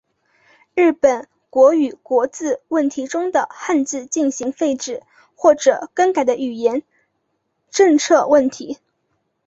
[0.73, 5.03] 日本国语国字问题中的汉字进行废止
[5.35, 6.81] 或者更改的语言
[7.69, 8.79] 政策问题。